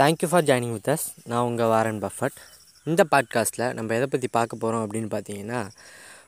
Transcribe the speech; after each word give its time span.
Thank you 0.00 0.26
for 0.30 0.44
joining 0.44 0.72
with 0.72 0.88
us 0.88 1.04
நான் 1.24 1.44
உங்கள் 1.44 1.66
Warren 1.66 2.02
Buffett. 2.02 2.36
இந்த 2.84 3.02
பாட்காஸ்ட்டில் 3.10 3.72
நம்ம 3.72 3.94
எதை 3.94 4.06
பற்றி 4.10 4.28
பார்க்க 4.30 4.56
போகிறோம் 4.56 4.82
அப்படின்னு 4.82 5.10
பார்த்தீங்கன்னா 5.14 5.60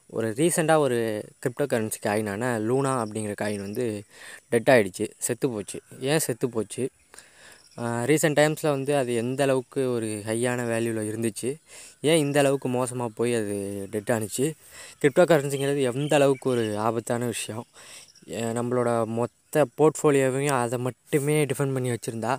ஒரு 0.06 0.28
ரீசெண்டாக 0.30 0.84
ஒரு 0.86 0.98
கிரிப்டோ 1.42 1.64
கரன்சி 1.64 1.98
காயினான 2.06 2.42
லூனா 2.68 2.92
அப்படிங்கிற 3.02 3.34
காயின் 3.40 3.64
வந்து 3.66 4.02
டெட் 4.48 4.70
ஆகிடுச்சு 4.74 5.06
செத்து 5.18 5.50
போச்சு. 5.50 5.80
ஏன் 6.00 6.18
செத்து 6.18 6.48
போச்சு? 6.48 6.84
ரீசெண்ட் 8.10 8.38
டைம்ஸில் 8.40 8.74
வந்து 8.76 8.96
அது 8.96 9.14
எந்த 9.14 9.42
அளவுக்கு 9.42 9.80
ஒரு 9.92 10.08
ஹையான 10.26 10.64
வேல்யூவில் 10.66 11.10
இருந்துச்சு? 11.10 11.50
ஏன் 12.00 12.18
இந்த 12.18 12.38
அளவுக்கு 12.38 12.68
மோசமாக 12.68 13.12
போய் 13.14 13.34
அது 13.34 13.56
டெட் 13.90 14.10
ஆணுச்சு 14.16 14.46
கிரிப்டோ 15.02 15.24
கரன்சிங்கிறது 15.32 15.82
எந்த 15.92 16.16
அளவுக்கு 16.16 16.50
ஒரு 16.50 16.78
ஆபத்தான 16.78 17.26
விஷயம்? 17.26 17.66
நம்மளோட 18.58 18.90
மொத் 19.18 19.47
மற்ற 19.50 19.60
போர்ட்ஃபோலியோவையும் 19.78 20.56
அதை 20.62 20.76
மட்டுமே 20.86 21.36
டிஃபெண்ட் 21.50 21.74
பண்ணி 21.76 21.90
வச்சுருந்தா 21.92 22.32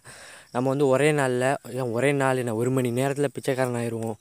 நம்ம 0.53 0.65
வந்து 0.71 0.85
ஒரே 0.93 1.07
நாளில் 1.19 1.45
ஏன் 1.79 1.91
ஒரே 1.95 2.09
நாள் 2.19 2.41
என்ன 2.41 2.53
ஒரு 2.61 2.69
மணி 2.75 2.89
நேரத்தில் 2.99 3.33
பிச்சைக்காரன் 3.35 3.79
ஆயிடுவோம் 3.81 4.15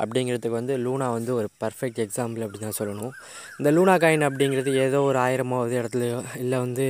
அப்படிங்கிறதுக்கு 0.00 0.58
வந்து 0.60 0.74
லூனா 0.84 1.08
வந்து 1.16 1.32
ஒரு 1.40 1.48
பர்ஃபெக்ட் 1.62 2.00
எக்ஸாம்பிள் 2.04 2.44
அப்படி 2.44 2.60
தான் 2.60 2.78
சொல்லணும். 2.80 3.14
இந்த 3.58 3.70
லூனா 3.76 3.94
காயின் 4.04 4.28
அப்படிங்கிறது 4.28 4.72
ஏதோ 4.86 5.00
ஒரு 5.10 5.18
ஆயிரமாவது 5.26 5.74
இடத்துலையோ 5.80 6.20
இல்லை 6.44 6.58
வந்து 6.66 6.86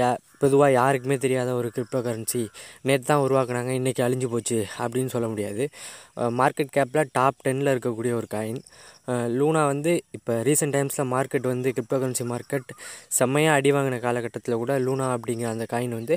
யா 0.00 0.10
பொதுவாக 0.42 0.70
யாருக்குமே 0.78 1.16
தெரியாத 1.24 1.50
ஒரு 1.58 1.68
கிரிப்டோ 1.74 1.98
கரன்சி 2.06 2.40
நேற்று 2.86 3.06
தான் 3.10 3.22
உருவாக்குனாங்க 3.26 3.70
இன்றைக்கி 3.80 4.02
அழிஞ்சு 4.06 4.28
போச்சு 4.32 4.58
அப்படின்னு 4.82 5.12
சொல்ல 5.14 5.26
முடியாது. 5.32 5.64
மார்க்கெட் 6.40 6.74
கேப்பில் 6.76 7.10
டாப் 7.18 7.38
டென்னில் 7.46 7.72
இருக்கக்கூடிய 7.74 8.12
ஒரு 8.20 8.28
காயின் 8.34 8.60
லூனா 9.38 9.62
வந்து 9.72 9.92
இப்போ 10.16 10.34
ரீசெண்ட் 10.48 10.74
டைம்ஸில் 10.76 11.10
மார்க்கெட் 11.14 11.46
வந்து 11.52 11.70
கிரிப்டோ 11.76 11.98
கரன்சி 12.02 12.26
மார்க்கெட் 12.32 12.70
செம்மையாக 13.18 13.58
அடி 13.58 13.72
வாங்கின 13.76 14.00
காலகட்டத்தில் 14.06 14.58
கூட 14.64 14.74
லூனா 14.86 15.08
அப்படிங்கிற 15.16 15.48
அந்த 15.54 15.66
காயின் 15.74 15.98
வந்து 16.00 16.16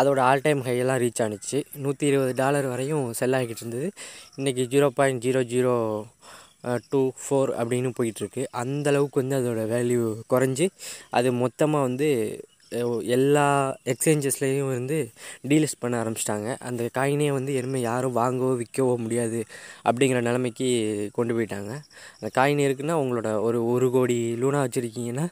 அதோட 0.00 0.20
ஆல் 0.30 0.46
டைம் 0.48 0.66
ஹையெல்லாம் 0.68 1.02
ரீச் 1.04 1.24
ஆனிச்சு. 1.26 1.60
நூற்றி 1.84 2.06
இருபது 2.12 2.34
டாலர் 2.42 2.72
வரையும் 2.74 3.06
செல் 3.20 3.38
ஆகிட்டு 3.40 3.64
இருந்தது. 3.64 3.88
இன்றைக்கி 4.40 4.64
zero 4.74 4.88
point 5.00 5.24
zero 5.26 5.42
zero 5.54 5.74
two 6.92 7.00
four 7.22 7.50
அப்படின்னு 7.60 7.90
போயிட்டுருக்கு 7.98 8.42
அந்தளவுக்கு 8.62 9.20
வந்து 9.22 9.36
அதோட 9.40 9.62
வேல்யூ 9.74 10.04
குறைஞ்சி 10.32 10.66
அது 11.18 11.28
மொத்தமாக 11.42 11.86
வந்து 11.88 12.08
எல்லா 13.16 13.44
எக்ஸ்சேஞ்சஸ்லேயும் 13.92 14.72
வந்து 14.74 14.96
டீலிஸ்ட் 15.50 15.80
பண்ண 15.82 15.94
ஆரம்பிச்சிட்டாங்க. 16.02 16.48
அந்த 16.68 16.82
காயினே 16.96 17.28
வந்து 17.36 17.52
இனிமேல் 17.58 17.86
யாரும் 17.90 18.16
வாங்கவோ 18.18 18.50
விற்கவோ 18.60 18.94
முடியாது 19.04 19.40
அப்படிங்கிற 19.88 20.20
நிலைமைக்கு 20.28 20.68
கொண்டு 21.18 21.34
போயிட்டாங்க. 21.36 21.72
அந்த 22.18 22.30
காயின் 22.38 22.60
இருக்குன்னா 22.66 22.96
உங்களோட 23.04 23.30
ஒரு 23.46 23.60
ஒரு 23.74 23.88
கோடி 23.96 24.18
லூனா 24.42 24.60
வச்சுருக்கீங்கன்னா 24.66 25.26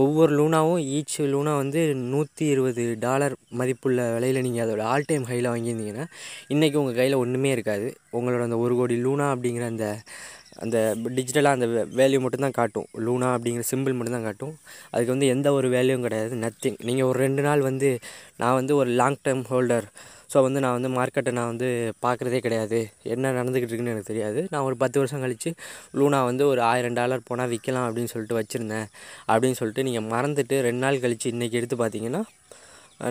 ஒவ்வொரு 0.00 0.32
லூனாவும் 0.38 0.80
ஈச் 0.96 1.16
லூனா 1.32 1.52
வந்து 1.62 1.80
நூற்றி 2.12 2.44
இருபது 2.54 2.84
டாலர் 3.04 3.34
மதிப்புள்ள 3.60 4.06
விலையில் 4.14 4.44
நீங்கள் 4.46 4.64
அதோட 4.64 4.82
ஆல் 4.92 5.06
டைம் 5.06 5.26
ஹையில் 5.30 5.50
வாங்கியிருந்தீங்கன்னா 5.52 6.06
இன்றைக்கி 6.54 6.78
உங்கள் 6.82 6.98
கையில் 7.00 7.20
ஒன்றுமே 7.22 7.50
இருக்காது. 7.56 7.86
உங்களோட 8.18 8.42
அந்த 8.48 8.58
ஒரு 8.64 8.76
கோடி 8.80 8.96
லூனா 9.04 9.26
அப்படிங்கிற 9.34 9.66
அந்த 9.74 9.86
அந்த 10.64 10.78
டிஜிட்டலாக 11.16 11.56
அந்த 11.58 11.66
வேல்யூ 12.00 12.18
மட்டும்தான் 12.24 12.58
காட்டும். 12.58 12.88
லூனா 13.06 13.28
அப்படிங்கிற 13.36 13.64
சிம்பிள் 13.72 13.96
மட்டும்தான் 13.98 14.26
காட்டும். 14.28 14.52
அதுக்கு 14.92 15.14
வந்து 15.14 15.28
எந்த 15.34 15.48
ஒரு 15.52 15.68
வேல்யூவும் 15.76 16.06
கிடையாது. 16.06 16.34
நத்திங் 16.44 16.78
நீங்கள் 16.88 17.08
ஒரு 17.10 17.18
ரெண்டு 17.24 17.42
நாள் 17.48 17.62
வந்து 17.68 17.88
நான் 18.42 18.58
வந்து 18.60 18.74
ஒரு 18.80 18.90
லாங் 19.00 19.20
டேர்ம் 19.26 19.44
ஹோல்டர் 19.52 19.86
ஸோ 20.34 20.40
வந்து 20.44 20.60
நான் 20.62 20.76
வந்து 20.76 20.90
மார்க்கெட்டை 20.96 21.32
நான் 21.38 21.50
வந்து 21.52 21.68
பார்க்குறதே 22.04 22.38
கிடையாது. 22.46 22.78
என்ன 23.14 23.32
நடந்துக்கிட்டு 23.38 23.72
இருக்குன்னு 23.72 23.92
எனக்கு 23.94 24.10
தெரியாது. 24.12 24.40
நான் 24.52 24.66
ஒரு 24.68 24.76
பத்து 24.82 24.96
வருஷம் 25.00 25.22
கழித்து 25.24 25.50
லூனா 26.00 26.20
வந்து 26.30 26.44
ஒரு 26.52 26.60
ஆயிரம் 26.70 26.96
டாலர் 26.98 27.26
போனால் 27.28 27.50
விற்கலாம் 27.52 27.86
அப்படின்னு 27.88 28.12
சொல்லிட்டு 28.14 28.38
வச்சுருந்தேன். 28.40 28.88
அப்படின்னு 29.32 29.58
சொல்லிட்டு 29.60 29.86
நீங்கள் 29.88 30.08
மறந்துட்டு 30.14 30.58
ரெண்டு 30.68 30.82
நாள் 30.84 31.02
கழித்து 31.04 31.32
இன்றைக்கி 31.34 31.58
எடுத்து 31.60 31.78
பார்த்தீங்கன்னா 31.82 32.22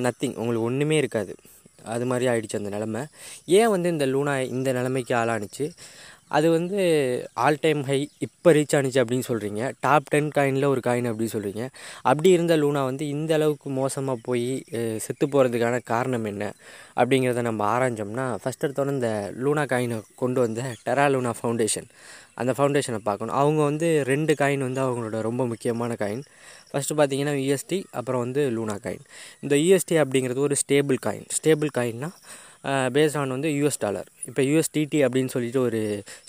நத்திங் 0.07 0.35
உங்களுக்கு 0.41 0.67
ஒன்றுமே 0.69 0.97
இருக்காது. 1.03 1.33
அது 1.93 2.05
மாதிரி 2.09 2.25
ஆயிடுச்சு 2.31 2.59
அந்த 2.59 2.69
நிலமை. 2.75 3.01
ஏன் 3.59 3.71
வந்து 3.75 3.87
இந்த 3.95 4.05
லூனா 4.11 4.33
இந்த 4.57 4.69
நிலைமைக்கு 4.77 5.13
ஆளானுச்சு? 5.21 5.65
அது 6.31 6.47
வந்து 6.49 6.79
ஆல் 7.43 7.59
டைம் 7.63 7.81
ஹை 7.89 7.97
இப்போ 8.25 8.51
ரீச் 8.55 8.75
ஆனுச்சு 8.77 8.99
அப்படின்னு 9.01 9.27
சொல்கிறீங்க 9.29 9.61
டாப் 9.85 10.07
டென் 10.13 10.29
காயினில் 10.37 10.69
ஒரு 10.71 10.81
காயின் 10.87 11.09
அப்படின்னு 11.09 11.33
சொல்கிறீங்க 11.35 11.63
அப்படி 12.09 12.29
இருந்த 12.35 12.53
லூனா 12.61 12.81
வந்து 12.89 13.03
இந்த 13.15 13.31
அளவுக்கு 13.37 13.69
மோசமாக 13.79 14.23
போய் 14.27 14.45
செத்து 15.05 15.25
போகிறதுக்கான 15.33 15.79
காரணம் 15.91 16.25
என்ன? 16.31 16.43
அப்படிங்கிறத 16.99 17.43
நம்ம 17.49 17.61
ஆராய்ஞ்சோம்னா 17.73 18.25
ஃபஸ்ட் 18.43 18.65
எடுத்தோன்னே 18.65 18.95
இந்த 18.97 19.11
லூனா 19.43 19.65
காயினை 19.73 19.99
கொண்டு 20.21 20.41
வந்த 20.45 20.63
டெரா 20.87 21.05
லூனா 21.15 21.33
ஃபவுண்டேஷன் 21.39 21.87
அந்த 22.41 22.51
ஃபவுண்டேஷனை 22.57 22.99
பார்க்கணும். 23.07 23.35
அவங்க 23.41 23.61
வந்து 23.69 23.87
ரெண்டு 24.11 24.33
காயின் 24.39 24.65
வந்து 24.67 24.81
அவங்களோட 24.85 25.17
ரொம்ப 25.27 25.43
முக்கியமான 25.51 25.95
காயின் 26.01 26.23
ஃபஸ்ட்டு 26.71 26.97
பார்த்தீங்கன்னா 26.99 27.35
யூஎஸ்டி 27.41 27.79
அப்புறம் 27.99 28.23
வந்து 28.25 28.43
லூனா 28.55 28.77
காயின் 28.85 29.03
இந்த 29.45 29.55
யூஎஸ்டி 29.63 29.97
அப்படிங்கிறது 30.03 30.41
ஒரு 30.47 30.57
ஸ்டேபிள் 30.63 30.99
காயின் 31.07 31.27
ஸ்டேபிள் 31.37 31.71
காயின்னா 31.77 32.09
பேஸ்ட் 32.95 33.17
ஆன் 33.21 33.33
வந்து 33.35 33.49
யூஎஸ் 33.59 33.79
டாலர் 33.79 34.07
இப்போ 34.29 34.41
யூஎஸ்டிடி 34.49 34.99
அப்படின்னு 35.05 35.31
சொல்லிட்டு 35.35 35.59
ஒரு 35.59 35.79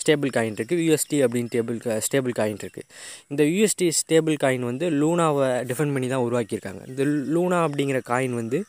ஸ்டேபிள் 0.01 0.31
காயின் 0.37 0.57
இருக்குது 0.59 0.83
யூஎஸ்டி 0.87 1.17
அப்படின்னு 1.25 1.51
டேபிள் 1.55 1.77
ஸ்டேபிள் 2.07 2.33
காயின் 2.39 2.59
இருக்குது 2.63 2.87
இந்த 3.31 3.43
யூஎஸ்டி 3.55 3.87
ஸ்டேபிள் 3.99 4.35
காயின் 4.43 4.65
வந்து 4.71 4.87
லூனாவை 5.01 5.47
டிஃபெண்ட் 5.69 5.95
பண்ணி 5.95 6.09
தான் 6.13 6.25
உருவாக்கியிருக்காங்க. 6.27 6.81
இந்த 6.91 7.03
லூனா 7.35 7.59
அப்படிங்கிற 7.67 8.01
காயின் 8.11 8.35
வந்து 8.41 8.61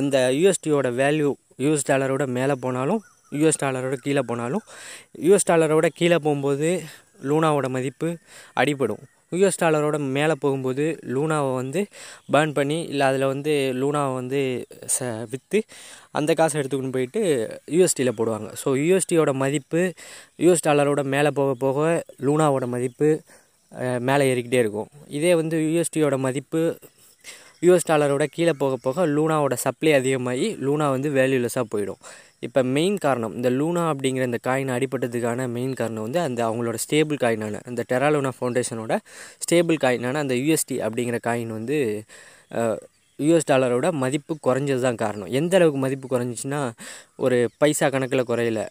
அந்த 0.00 0.16
யூஎஸ்டியோட 0.40 0.90
வேல்யூ 1.02 1.32
யூஎஸ் 1.64 1.88
டாலரோட 1.90 2.26
மேலே 2.38 2.56
போனாலும் 2.66 3.02
யூஎஸ் 3.40 3.62
டாலரோட 3.64 3.96
கீழே 4.06 4.22
போனாலும் 4.30 4.64
யூஎஸ் 5.26 5.48
டாலரோட 5.50 5.86
கீழே 6.00 6.18
போகும்போது 6.26 6.70
லூனாவோட 7.28 7.68
மதிப்பு 7.76 8.08
அடிபடும். 8.62 9.04
யூஎஸ் 9.36 9.60
டாலரோட 9.62 9.98
மேலே 10.16 10.34
போகும்போது 10.44 10.84
லூனாவை 11.14 11.50
வந்து 11.60 11.80
பேர்ன் 12.34 12.54
பண்ணி 12.58 12.78
இல்லை 12.92 13.04
அதில் 13.10 13.26
வந்து 13.32 13.52
லூனாவை 13.80 14.12
வந்து 14.20 14.40
ச 14.96 15.08
விற்று 15.32 15.60
அந்த 16.18 16.30
காசை 16.40 16.56
எடுத்துக்கிட்டு 16.60 16.96
போயிட்டு 16.96 17.22
யூஎஸ்டியில் 17.76 18.16
போடுவாங்க. 18.18 18.48
ஸோ 18.62 18.68
யூஎஸ்டியோட 18.82 19.32
மதிப்பு 19.44 19.82
யூஎஸ் 20.44 20.66
டாலரோட 20.68 21.02
மேலே 21.14 21.32
போக 21.40 21.54
போக 21.64 21.78
லூனாவோட 22.26 22.66
மதிப்பு 22.74 23.08
மேலே 24.08 24.24
ஏறிக்கிட்டே 24.32 24.60
இருக்கும். 24.64 24.90
இதே 25.18 25.32
வந்து 25.40 25.56
யூஎஸ்டியோட 25.66 26.16
மதிப்பு 26.26 26.60
யூஎஸ் 27.62 27.88
டாலரோட 27.90 28.24
கீழே 28.36 28.52
போக 28.62 28.74
போக 28.86 29.06
லூனாவோட 29.06 29.54
சப்ளை 29.64 29.92
அதிகமாகி 29.98 30.48
லூனா 30.66 30.86
வந்து 30.96 31.08
வேல்யூலெஸ்ஸாக 31.18 31.66
போயிடும். 31.74 32.00
இப்போ 32.46 32.60
மெயின் 32.76 32.96
காரணம் 32.98 33.34
இந்த 33.34 33.50
லூனா 33.50 33.84
அப்படிங்கிற 33.92 34.24
இந்த 34.30 34.40
காயின் 34.48 34.72
அடிபட்டதுக்கான 34.74 35.46
மெயின் 35.56 35.74
காரணம் 35.74 36.06
வந்து 36.08 36.20
அந்த 36.20 36.40
அவங்களோட 36.48 36.78
ஸ்டேபிள் 36.84 37.18
காயினான 37.24 37.60
அந்த 37.70 37.84
டெராலூனா 37.92 38.32
ஃபவுண்டேஷனோட 38.38 38.96
ஸ்டேபிள் 39.44 39.78
காயினான 39.84 40.20
அந்த 40.24 40.34
யூஎஸ்டி 40.42 40.78
அப்படிங்கிற 40.86 41.20
காயின் 41.28 41.54
வந்து 41.58 41.78
யூஎஸ் 43.18 43.48
டாலரோட 43.50 43.86
மதிப்பு 44.02 44.32
குறைஞ்சது 44.46 44.82
தான் 44.86 44.98
காரணம். 45.02 45.28
எந்த 45.38 45.52
அளவுக்கு 45.58 45.78
மதிப்பு 45.84 46.06
குறைஞ்சிச்சின்னா 46.12 46.60
ஒரு 47.24 47.36
பைசா 47.60 47.86
கணக்கில் 47.94 48.28
குறையல 48.30 48.62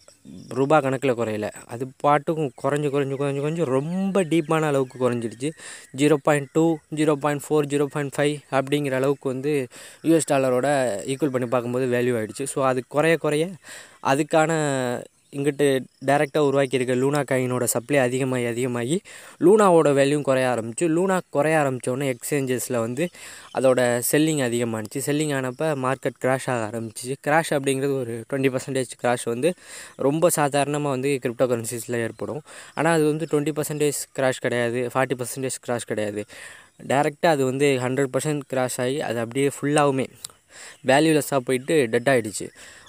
ரூபா 0.58 0.76
கணக்கில் 0.86 1.16
குறையல. 1.20 1.46
அது 1.74 1.84
பாட்டுக்கும் 2.04 2.52
குறைஞ்சு 2.62 2.88
குறைஞ்சு 2.94 3.16
குறைஞ்சு 3.22 3.42
குறைஞ்சு 3.44 3.64
ரொம்ப 3.76 4.22
டீப்பான 4.32 4.68
அளவுக்கு 4.72 4.98
குறைஞ்சிடுச்சு. 5.04 5.50
Zero 6.00 6.18
point 6.28 6.50
two 6.56 6.64
zero 7.00 7.14
point 7.24 7.44
four 7.46 7.70
zero 7.74 7.86
point 7.96 8.14
five 8.16 8.36
அப்படிங்கிற 8.58 8.96
அளவுக்கு 9.00 9.28
வந்து 9.34 9.52
யூஎஸ் 10.10 10.30
டாலரோட 10.32 10.68
ஈக்குவல் 11.12 11.34
பண்ணி 11.36 11.48
பார்க்கும்போது 11.56 11.88
வேல்யூ 11.96 12.16
ஆகிடுச்சு 12.20 12.46
ஸோ 12.54 12.60
அது 12.70 12.82
குறைய 12.96 13.16
குறைய 13.26 13.46
அதுக்கான 14.12 14.50
இங்கிட்டு 15.32 15.66
டைரெக்டாக 16.06 16.48
உருவாக்கியிருக்க 16.48 16.94
லூனா 17.02 17.20
காயினோட 17.30 17.64
சப்ளை 17.64 17.98
அதிகமாகி 17.98 18.46
அதிகமாகி 18.46 18.96
லூனாவோட 19.44 19.88
வேல்யூம் 19.98 20.22
குறைய 20.22 20.46
ஆரம்பிச்சு 20.48 20.86
லூனா 20.96 21.18
குறைய 21.30 21.56
ஆரம்பித்தோடனே 21.62 22.06
எக்ஸ்சேஞ்சஸில் 22.14 22.78
வந்து 22.78 23.04
அதோட 23.58 23.80
செல்லிங் 24.10 24.42
அதிகமானுச்சு. 24.48 25.00
செல்லிங் 25.06 25.34
ஆனப்போ 25.38 25.68
மார்க்கெட் 25.86 26.18
கிராஷ் 26.24 26.48
ஆக 26.52 26.60
ஆரம்பிச்சிச்சு. 26.70 27.14
கிராஷ் 27.26 27.52
அப்படிங்கிறது 27.56 27.94
ஒரு 28.02 28.24
டுவெண்ட்டி 28.30 28.52
பர்சன்டேஜ் 28.54 28.92
கிராஷ் 29.02 29.24
வந்து 29.24 29.50
ரொம்ப 29.96 30.30
சாதாரணமாக 30.30 30.94
வந்து 30.96 31.12
கிரிப்டோ 31.24 31.48
கரன்சிஸில் 31.52 31.98
ஏற்படும். 32.06 32.42
ஆனால் 32.74 32.94
அது 32.94 33.04
வந்து 33.04 33.26
டுவெண்ட்டி 33.32 33.54
பர்சன்டேஜ் 33.58 34.00
கிராஷ் 34.18 34.42
கிடையாது 34.46 34.80
ஃபார்ட்டி 34.94 35.18
பர்சன்டேஜ் 35.22 35.58
கிராஷ் 35.66 35.90
கிடையாது. 35.92 36.24
டேரெக்டாக 36.88 37.34
அது 37.36 37.44
வந்து 37.44 37.78
ஹண்ட்ரட் 37.84 38.12
பர்சன்ட் 38.14 38.42
கிராஷ் 38.52 38.80
ஆகி 38.86 39.00
அது 39.00 39.18
அப்படியே 39.18 39.50
ஃபுல்லாகவுமே 39.56 40.06
வேல்யூலெஸ்ஸாக 40.90 41.40
போயிட்டு 41.46 41.76
டெட் 41.94 42.10
ஆகிடுச்சு 42.12 42.48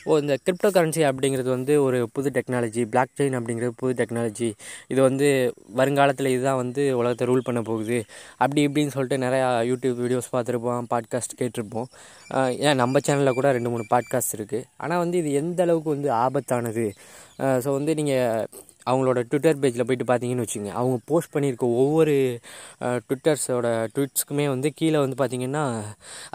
ஓ 0.10 0.18
இந்த 0.24 0.34
கிரிப்டோ 0.46 0.70
கரன்சி 0.76 1.02
அப்படிங்கிறது 1.08 1.50
வந்து 1.56 1.74
ஒரு 1.86 1.98
புது 2.16 2.30
டெக்னாலஜி 2.36 2.82
பிளாக் 2.92 3.16
செயின் 3.20 3.36
அப்படிங்கிறது 3.40 3.74
புது 3.82 3.94
டெக்னாலஜி 4.02 4.50
இது 4.92 5.00
வந்து 5.02 5.28
வருங்காலத்தில் 5.76 6.32
இதுதான் 6.34 6.60
வந்து 6.62 6.84
உலகத்தை 7.00 7.26
ரூல் 7.28 7.46
பண்ண 7.48 7.62
போகுது. 7.62 7.98
அப்படி 8.38 8.62
இப்படின்னு 8.68 8.94
சொல்லிட்டு 8.96 9.18
நிறையா 9.26 9.50
யூடியூப் 9.72 10.00
வீடியோஸ் 10.04 10.32
பார்த்துருப்போம் 10.36 10.88
பாட்காஸ்ட் 10.94 11.38
கேட்டிருப்போம். 11.42 11.90
ஏன் 12.68 12.80
நம்ம 12.84 13.02
சேனலில் 13.08 13.38
கூட 13.40 13.52
ரெண்டு 13.58 13.72
மூணு 13.74 13.86
பாட்காஸ்ட் 13.94 14.36
இருக்குது 14.38 14.66
ஆனால் 14.78 15.02
வந்து 15.04 15.18
இது 15.24 15.32
எந்த 15.42 15.62
அளவுக்கு 15.68 15.96
வந்து 15.96 16.12
ஆபத்தானது? 16.24 16.88
ஸோ 17.64 17.70
வந்து 17.78 17.94
நீங்கள் 18.02 18.48
அவங்களோட 18.90 19.20
ட்விட்டர் 19.30 19.62
பேஜில் 19.64 19.86
போயிட்டு 19.88 20.08
பார்த்தீங்கன்னு 20.12 20.46
வச்சுங்க 20.46 20.72
அவங்க 20.80 20.98
போஸ்ட் 21.12 21.34
பண்ணியிருக்க 21.36 21.66
ஒவ்வொரு 21.84 22.16
ட்விட்டர்ஸோட 23.08 23.68
ட்விட்ஸ்க்குமே 23.96 24.46
வந்து 24.54 24.70
கீழே 24.80 25.00
வந்து 25.06 25.18
பார்த்தீங்கன்னா 25.22 25.64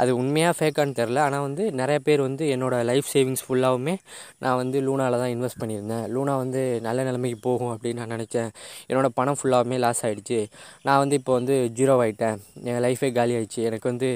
அது 0.03 0.11
உண்மையாக 0.21 0.55
ஃபேக்கான்னு 0.59 0.97
தெரில 1.01 1.21
ஆனால் 1.27 1.45
வந்து 1.49 1.65
நிறைய 1.81 1.99
பேர் 2.07 2.23
வந்து 2.29 2.45
என்னோடய 2.55 2.89
லைஃப் 2.91 3.09
சேவிங்ஸ் 3.15 3.45
ஃபுல்லாகவுமே 3.47 3.95
நான் 4.45 4.59
வந்து 4.63 4.79
லூனாவில் 4.87 5.21
தான் 5.23 5.33
இன்வெஸ்ட் 5.35 5.61
பண்ணியிருந்தேன். 5.63 6.05
லூனா 6.15 6.35
வந்து 6.45 6.63
நல்ல 6.87 7.01
நிலைமைக்கு 7.09 7.39
போகும் 7.49 7.73
அப்படின்னு 7.75 8.01
நான் 8.03 8.15
நினச்சேன். 8.17 8.51
என்னோடய 8.91 9.13
பணம் 9.19 9.39
ஃபுல்லாகவுமே 9.41 9.79
லாஸ் 9.85 10.03
ஆகிடுச்சு 10.07 10.39
நான் 10.87 11.01
வந்து 11.03 11.17
இப்போ 11.21 11.33
வந்து 11.39 11.57
ஜீரோ 11.79 11.95
ஆகிட்டேன் 12.05 12.37
என் 12.73 12.83
லைஃபே 12.87 13.11
காலி 13.19 13.35
ஆயிடுச்சு. 13.39 13.61
எனக்கு 13.71 13.87
வந்து 13.93 14.09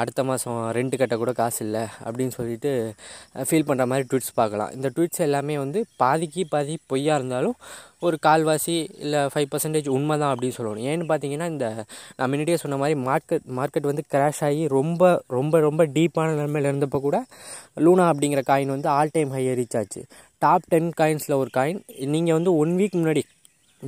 அடுத்த 0.00 0.20
மாதம் 0.30 0.60
ரெண்ட் 0.78 0.96
கட்ட 1.02 1.16
கூட 1.22 1.32
காசு 1.40 1.60
இல்லை 1.66 1.84
அப்படின்னு 2.06 2.34
சொல்லிட்டு 2.38 2.72
ஃபீல் 3.48 3.68
பண்ணுற 3.70 3.86
மாதிரி 3.92 4.06
ட்விட்ஸ் 4.10 4.34
பார்க்கலாம். 4.40 4.72
இந்த 4.78 4.88
ட்விட்ஸ் 4.96 5.24
எல்லாமே 5.28 5.56
வந்து 5.64 5.82
பாதிக்கு 6.02 6.44
பாதி 6.54 6.76
பொய்யாக 6.92 7.18
இருந்தாலும் 7.20 7.51
ஒரு 8.00 8.16
கால்வாசி 8.26 8.74
இல்லை 9.04 9.20
ஃபைவ் 9.32 9.48
பர்சன்டேஜ் 9.52 9.88
உண்மை 9.88 10.14
தான் 10.18 10.32
அப்படின்னு 10.32 10.56
சொல்லணும். 10.58 10.86
ஏன்னு 10.90 11.04
பார்த்தீங்கன்னா 11.10 11.48
இந்த 11.52 11.66
நான் 12.16 12.30
முன்னாடியே 12.30 12.58
சொன்ன 12.62 12.78
மாதிரி 12.78 12.96
மார்க்கெட் 13.08 13.46
மார்க்கெட் 13.58 13.90
வந்து 13.90 14.04
கிராஷ் 14.14 14.42
ஆகி 14.48 14.64
ரொம்ப 14.68 15.02
ரொம்ப 15.28 15.60
ரொம்ப 15.60 15.84
டீப்பான 15.96 16.34
நிலைமையில் 16.34 16.70
இருந்தப்போ 16.70 17.00
கூட 17.00 17.18
லூனா 17.84 18.06
அப்படிங்கிற 18.12 18.42
காயின் 18.50 18.74
வந்து 18.76 18.90
ஆல் 18.96 19.14
டைம் 19.14 19.32
ஹையை 19.36 19.54
ரீச் 19.54 19.78
ஆச்சு 19.80 20.02
டாப் 20.42 20.68
டென் 20.70 20.90
காயின்ஸில் 21.00 21.38
ஒரு 21.42 21.50
காயின் 21.58 21.80
நீங்கள் 22.14 22.38
வந்து 22.38 22.52
ஒன் 22.54 22.74
வீக் 22.76 22.98
முன்னாடி 23.00 23.22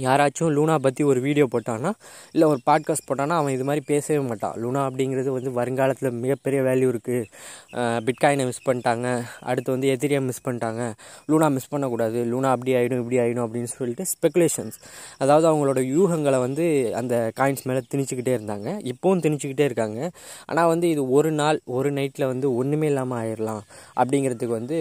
யாராச்சும் 0.03 0.53
லூனா 0.57 0.75
பற்றி 0.85 1.03
ஒரு 1.11 1.21
வீடியோ 1.25 1.47
போட்டான்னா 1.53 1.91
இல்லை 2.35 2.47
ஒரு 2.53 2.61
பாட்காஸ்ட் 2.69 3.07
போட்டான்னா 3.09 3.37
அவன் 3.41 3.55
இது 3.57 3.65
மாதிரி 3.69 3.83
பேசவே 3.91 4.21
மாட்டான். 4.29 4.55
லூனா 4.63 4.81
அப்படிங்கிறது 4.89 5.31
வந்து 5.37 5.51
வருங்காலத்தில் 5.59 6.11
மிகப்பெரிய 6.23 6.61
வேல்யூ 6.69 6.89
இருக்குது 6.93 8.01
பிட்காயினை 8.07 8.45
மிஸ் 8.51 8.65
பண்ணிட்டாங்க. 8.69 9.07
அடுத்து 9.51 9.71
வந்து 9.75 9.89
எத்திரியம் 9.95 10.29
மிஸ் 10.31 10.45
பண்ணிட்டாங்க. 10.47 10.83
லூனா 11.31 11.49
மிஸ் 11.57 11.71
பண்ணக்கூடாது. 11.75 12.21
லூனா 12.33 12.51
அப்படி 12.57 12.75
ஆகிடும் 12.81 13.03
இப்படி 13.05 13.21
ஆகிடும் 13.25 13.45
அப்படின்னு 13.47 13.73
சொல்லிட்டு 13.79 14.07
ஸ்பெகுலேஷன்ஸ் 14.15 14.79
அதாவது 15.23 15.49
அவங்களோட 15.53 15.83
யூகங்களை 15.95 16.41
வந்து 16.47 16.67
அந்த 17.03 17.15
காயின்ஸ் 17.41 17.67
மேலே 17.71 17.83
திணிச்சுக்கிட்டே 17.95 18.37
இருந்தாங்க. 18.39 18.69
இப்போவும் 18.93 19.25
திணிச்சுக்கிட்டே 19.27 19.67
இருக்காங்க. 19.71 20.11
ஆனால் 20.51 20.71
வந்து 20.75 20.89
இது 20.95 21.05
ஒரு 21.19 21.33
நாள் 21.41 21.61
ஒரு 21.79 21.91
நைட்டில் 21.99 22.31
வந்து 22.33 22.49
ஒன்றுமே 22.61 22.89
இல்லாமல் 22.93 23.21
ஆயிடலாம் 23.23 23.63
அப்படிங்கிறதுக்கு 24.01 24.55
வந்து 24.61 24.79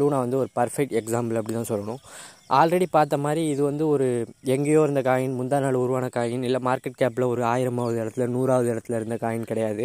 லூனா 0.00 0.18
வந்து 0.24 0.40
ஒரு 0.44 0.50
பர்ஃபெக்ட் 0.60 0.96
எக்ஸாம்பிள் 1.02 1.38
அப்படி 1.40 1.56
தான் 1.58 1.70
சொல்லணும். 1.74 2.02
ஆல்ரெடி 2.50 2.86
பார்த்த 2.90 3.16
மாதிரி 3.16 3.42
இது 3.48 3.62
வந்து 3.62 3.84
ஒரு 3.88 4.06
எங்கேயோ 4.54 4.80
இருந்த 4.82 5.00
காயின் 5.08 5.34
முந்தா 5.38 5.58
நாள் 5.64 5.78
உருவான 5.82 6.08
காயின் 6.16 6.44
இல்லை 6.48 6.60
மார்க்கெட் 6.68 6.98
கேப்பில் 7.00 7.26
ஒரு 7.32 7.42
ஆயிரமாவது 7.42 7.96
இடத்துல 8.02 8.26
நூறாவது 8.34 8.68
இடத்துல 8.74 8.98
இருந்த 9.00 9.16
காயின் 9.24 9.46
கிடையாது. 9.50 9.84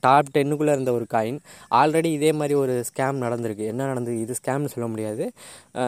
டாப் 0.00 0.32
டென்னுக்குள்ளே 0.34 0.74
இருந்த 0.76 0.92
ஒரு 0.92 1.06
காயின். 1.14 1.38
ஆல்ரெடி 1.80 2.10
இதே 2.18 2.32
மாதிரி 2.40 2.54
ஒரு 2.54 2.74
ஸ்கேம் 2.90 3.22
நடந்திருக்கு. 3.26 3.64
என்ன 3.72 3.86
நடந்தது? 3.86 4.18
இது 4.20 4.36
ஸ்கேம்னு 4.40 4.72
சொல்ல 4.74 4.88
முடியாது. 4.94 5.24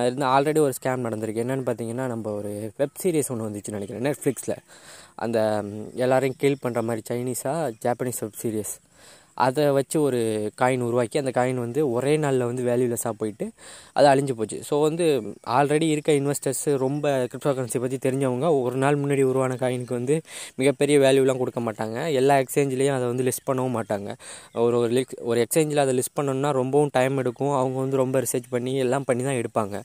இருந்தால் 0.06 0.32
ஆல்ரெடி 0.36 0.62
ஒரு 0.66 0.74
ஸ்கேம் 0.80 1.04
நடந்திருக்கு. 1.08 1.44
என்னென்னு 1.44 1.66
பார்த்தீங்கன்னா 1.68 2.06
நம்ம 2.14 2.32
ஒரு 2.40 2.52
வெப் 2.76 2.98
சீரிஸ் 3.02 3.30
ஒன்று 3.34 3.48
வந்துச்சுன்னு 3.48 3.78
நினைக்கிறேன் 3.80 4.06
நெட்ஃப்ளிக்ஸில் 4.08 4.56
அந்த 5.24 5.38
எல்லோரையும் 6.04 6.22
எல்லாரையும் 6.22 6.40
கில் 6.42 6.62
பண்ணுற 6.62 6.80
மாதிரி 6.88 7.02
சைனீஸாக 7.10 7.72
ஜாப்பனீஸ் 7.84 8.22
வெப் 8.24 8.40
சீரிஸ் 8.42 8.74
அதை 9.46 9.64
வச்சு 9.78 9.96
ஒரு 10.06 10.20
காயின் 10.60 10.84
உருவாக்கி 10.88 11.16
அந்த 11.22 11.32
காயின் 11.38 11.60
வந்து 11.64 11.80
ஒரே 11.96 12.12
நாளில் 12.24 12.46
வந்து 12.50 12.62
வேல்யூலெஸ்ஸாக 12.70 13.14
போயிட்டு 13.20 13.46
அது 13.98 14.06
அழிஞ்சு 14.12 14.34
போச்சு. 14.38 14.58
ஸோ 14.68 14.74
வந்து 14.86 15.04
ஆல்ரெடி 15.56 15.86
இருக்க 15.94 16.10
இன்வெஸ்டர்ஸ் 16.20 16.64
ரொம்ப 16.84 17.06
கிரிப்டோ 17.32 17.52
கரன்சி 17.56 17.80
பற்றி 17.84 17.98
தெரிஞ்சவங்க 18.06 18.48
ஒரு 18.64 18.76
நாள் 18.84 19.00
முன்னாடி 19.02 19.24
உருவான 19.30 19.56
காயினுக்கு 19.62 19.94
வந்து 20.00 20.16
மிகப்பெரிய 20.60 20.96
வேல்யூலாம் 21.04 21.40
கொடுக்க 21.42 21.60
மாட்டாங்க. 21.68 21.98
எல்லா 22.20 22.36
எக்ஸ்சேஞ்சிலையும் 22.44 22.96
அதை 22.98 23.06
வந்து 23.12 23.26
லிஸ்ட் 23.28 23.46
பண்ணவும் 23.50 23.76
மாட்டாங்க. 23.78 24.08
ஒரு 24.64 24.76
ஒரு 24.82 24.92
லிக் 24.98 25.14
ஒரு 25.30 25.40
எக்ஸ்சேஞ்சில் 25.44 25.82
அதை 25.84 25.94
லிஸ்ட் 26.00 26.16
பண்ணணும்னா 26.20 26.52
ரொம்பவும் 26.60 26.92
டைம் 26.98 27.20
எடுக்கும். 27.24 27.54
அவங்க 27.60 27.78
வந்து 27.84 27.96
ரொம்ப 28.02 28.20
ரிசர்ச் 28.26 28.48
பண்ணி 28.54 28.74
எல்லாம் 28.84 29.06
பண்ணி 29.10 29.24
தான் 29.28 29.38
எடுப்பாங்க. 29.42 29.76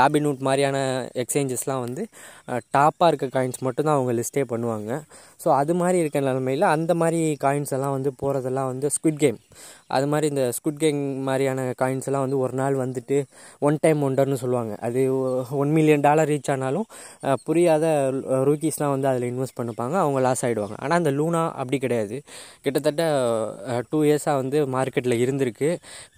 ராபின்வுட் 0.00 0.44
மாதிரியான 0.48 0.78
எக்ஸ்சேஞ்சஸ்லாம் 1.24 1.82
வந்து 1.86 2.02
டாப்பாக 2.76 3.10
இருக்க 3.10 3.26
காயின்ஸ் 3.36 3.60
மட்டும்தான் 3.66 3.96
அவங்க 3.98 4.12
லிஸ்ட்டே 4.20 4.44
பண்ணுவாங்க. 4.52 4.90
ஸோ 5.42 5.48
அது 5.60 5.72
மாதிரி 5.80 5.98
இருக்க 6.02 6.18
நிலமையில் 6.26 6.66
அந்த 6.74 6.92
மாதிரி 7.00 7.20
காயின்ஸ் 7.44 7.72
எல்லாம் 7.76 7.94
வந்து 7.96 8.10
போகிறதெல்லாம் 8.22 8.68
வந்து 8.72 8.86
ஸ்குட் 8.96 9.20
கேம் 9.24 9.38
அது 9.96 10.06
மாதிரி 10.12 10.26
இந்த 10.32 10.44
ஸ்குட் 10.56 10.80
கேம் 10.82 11.00
மாதிரியான 11.26 11.60
காயின்ஸ் 11.80 12.06
எல்லாம் 12.08 12.24
வந்து 12.24 12.38
ஒரு 12.44 12.54
நாள் 12.60 12.76
வந்துட்டு 12.82 13.16
ஒன் 13.66 13.76
டைம் 13.84 14.00
ஒண்டர்னு 14.06 14.38
சொல்லுவாங்க. 14.42 14.72
அது 14.86 15.00
ஒன் 15.62 15.72
மில்லியன் 15.76 16.04
டாலர் 16.06 16.28
ரீச் 16.32 16.50
ஆனாலும் 16.54 16.86
புரியாத 17.48 17.84
ரூக்கீஸ்லாம் 18.48 18.92
வந்து 18.94 19.08
அதில் 19.10 19.26
இன்வெஸ்ட் 19.32 19.56
பண்ணிப்பாங்க. 19.58 19.94
அவங்க 20.04 20.20
லாஸ் 20.26 20.42
ஆகிடுவாங்க 20.46 20.76
ஆனால் 20.84 20.98
அந்த 21.00 21.12
லூனா 21.18 21.42
அப்படி 21.60 21.78
கிடையாது. 21.84 22.16
கிட்டத்தட்ட 22.64 23.04
டூ 23.90 24.00
இயர்ஸாக 24.08 24.36
வந்து 24.42 24.60
மார்க்கெட்டில் 24.76 25.16
இருந்திருக்கு. 25.24 25.70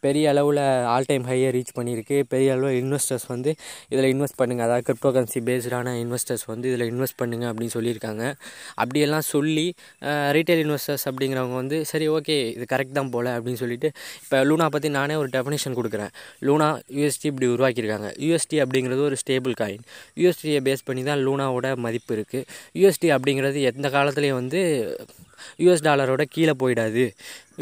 பெரிய 0.07 0.25
அளவில் 0.35 0.63
ஆல் 0.95 1.09
டைம் 1.11 1.27
ஹையை 1.31 1.51
ரீச் 1.59 1.75
பண்ணியிருக்கு. 1.79 2.19
பெரிய 2.33 2.55
அளவில் 2.57 2.79
இன்வெஸ்டர்ஸ் 2.83 3.29
வந்து 3.35 3.53
இதில் 3.93 4.11
இன்வெஸ்ட் 4.15 4.39
பண்ணுங்கள் 4.41 4.67
அதாவது 4.69 4.87
கிரிப்டோ 4.89 5.13
கரன்சி 5.19 5.43
பேஸ்டான 5.51 5.95
இன்வெஸ்டர்ஸ் 6.05 6.47
வந்து 6.53 6.67
இதில் 6.73 6.89
இன்வெஸ்ட் 6.93 7.19
பண்ணுங்க 7.23 7.47
அப்படின்னு 7.53 7.77
சொல்லியிருக்காங்க. 7.79 8.25
அப்படியெல்லாம் 8.83 9.27
சொல்லி 9.35 9.67
ரீட்டைல் 10.39 10.65
இன்வெஸ்டர்ஸ் 10.67 11.07
அப்படிங்கிறவங்க 11.11 11.57
வந்து 11.63 11.79
சரி 11.93 12.09
ஓகே 12.17 12.39
இது 12.57 12.67
கரெக்ட் 12.73 12.97
தான் 12.99 13.11
போல் 13.15 13.31
அப்படின்னு 13.37 13.61
சொல்லிட்டு 13.62 13.91
இப்போ 14.25 14.38
லூனா 14.49 14.67
பற்றி 14.76 14.88
நானே 14.99 15.15
ஒரு 15.23 15.31
டெஃபினேஷன் 15.37 15.76
கொடுக்குறேன். 15.79 16.12
லூனா 16.49 16.69
யூஎஸ்டி 16.99 17.29
இப்படி 17.32 17.49
உருவாக்கியிருக்காங்க. 17.55 18.11
யூஎஸ்டி 18.26 18.59
அப்படிங்கிறது 18.65 19.03
ஒரு 19.11 19.19
ஸ்டேபிள் 19.23 19.55
காயின் 19.62 19.85
யூஎஸ்டியை 20.23 20.61
பேஸ் 20.69 20.87
பண்ணி 20.91 21.05
தான் 21.11 21.23
லூனாவோட 21.29 21.69
மதிப்பு 21.87 22.12
இருக்குது 22.19 22.47
யூஎஸ்டி 22.82 23.11
அப்படிங்கிறது 23.17 23.61
எந்த 23.73 23.88
காலத்துலேயும் 23.97 24.41
வந்து 24.43 24.62
யூஎஸ் 25.64 25.85
டாலரோட 25.88 26.25
கீழே 26.37 26.55
போயிடாது. 26.62 27.05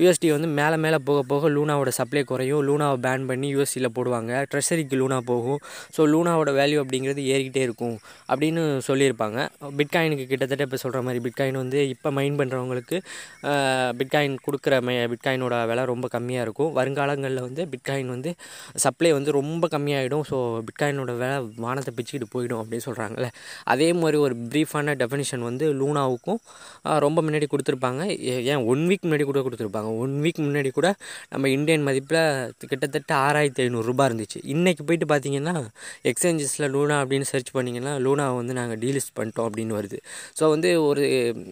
யூஎஸ்டி 0.00 0.28
வந்து 0.34 0.48
மேலே 0.56 0.76
மேலே 0.84 0.96
போக 1.08 1.18
போக 1.28 1.48
லூனாவோட 1.56 1.90
சப்ளை 1.98 2.22
குறையும். 2.30 2.62
லூனாவை 2.68 2.96
பேன் 3.04 3.22
பண்ணி 3.28 3.48
யூஎஸ்டியில் 3.54 3.88
போடுவாங்க. 3.98 4.32
ட்ரெஷரிக்கு 4.52 4.96
லூனா 5.00 5.18
போகும். 5.30 5.60
ஸோ 5.96 6.00
லூனாவோட 6.12 6.50
வேல்யூ 6.58 6.78
அப்படிங்கிறது 6.82 7.22
ஏறிக்கிட்டே 7.34 7.62
இருக்கும் 7.68 7.96
அப்படின்னு 8.30 8.62
சொல்லியிருப்பாங்க. 8.88 9.38
பிட்காயினுக்கு 9.78 10.26
கிட்டத்தட்ட 10.32 10.66
இப்போ 10.68 10.80
சொல்கிற 10.82 11.00
மாதிரி 11.06 11.20
பிட்காயின் 11.26 11.58
வந்து 11.62 11.78
இப்போ 11.94 12.10
மைண்ட் 12.18 12.38
பண்ணுறவங்களுக்கு 12.40 12.98
பிட்காயின் 14.00 14.36
கொடுக்குற 14.46 14.74
மே 14.88 14.96
பிட்காயினோட 15.12 15.54
விலை 15.70 15.84
ரொம்ப 15.92 16.06
கம்மியாக 16.16 16.46
இருக்கும். 16.48 16.70
வருங்காலங்களில் 16.80 17.42
வந்து 17.48 17.64
பிட்காயின் 17.74 18.12
வந்து 18.16 18.32
சப்ளை 18.84 19.12
வந்து 19.18 19.32
ரொம்ப 19.40 19.64
கம்மியாகிடும் 19.76 20.26
ஸோ 20.32 20.36
பிட்காயினோட 20.68 21.14
விலை 21.22 21.38
வானத்தை 21.64 21.94
பிச்சுக்கிட்டு 21.96 22.30
போயிடும் 22.36 22.60
அப்படின்னு 22.62 22.86
சொல்கிறாங்கல்ல 22.88 23.30
அதே 23.74 23.88
மாதிரி 24.02 24.20
ஒரு 24.26 24.36
ப்ரீஃபான 24.52 24.96
டெஃபினிஷன் 25.04 25.44
வந்து 25.48 25.66
லூனாவுக்கும் 25.80 26.40
ரொம்ப 27.06 27.18
முன்னாடி 27.26 27.48
கொடுத்து 27.54 27.65
கொடுத்துருப்பாங்க. 27.66 28.08
ஏ- 28.08 28.44
ஏன் 28.44 28.56
ஒன் 28.56 28.78
வீக் 28.88 29.04
முன்னாடி 29.06 29.22
கூட 29.24 29.40
கொடுத்துருப்பாங்க. 29.40 29.96
ஒன் 29.96 30.20
வீக் 30.22 30.40
முன்னாடி 30.40 30.70
கூட 30.70 30.94
நம்ம 31.30 31.48
இந்தியன் 31.48 31.86
மதிப்பில் 31.86 32.50
கிட்டத்தட்ட 32.66 33.14
ஆறாயிரத்தி 33.14 33.62
ஐநூறுரூபா 33.66 34.04
இருந்துச்சு. 34.08 34.38
இன்றைக்கி 34.42 34.82
போயிட்டு 34.86 35.14
பார்த்தீங்கன்னா 35.14 35.66
எக்ஸ்சேஞ்சஸில் 36.02 36.72
லூனா 36.74 36.96
அப்படின்னு 37.02 37.20
சர்ச் 37.20 37.54
பண்ணிங்கன்னா 37.54 37.94
லூனாவை 38.06 38.36
வந்து 38.36 38.52
நாங்கள் 38.52 38.78
டீலிஸ்ட் 38.78 39.14
பண்ணிட்டோம் 39.16 39.48
அப்படின்னு 39.48 39.74
வருது. 39.80 39.98
ஸோ 40.40 40.48
வந்து 40.48 40.84
ஒரு 40.84 41.02